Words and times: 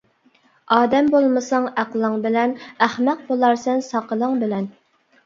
ئادەم 0.77 1.09
بولمىساڭ 1.15 1.67
ئەقلىڭ 1.81 2.15
بىلەن، 2.23 2.55
ئەخمەق 2.87 3.21
بولارسەن 3.29 3.85
ساقىلىڭ 3.89 4.35
بىلەن! 4.47 4.67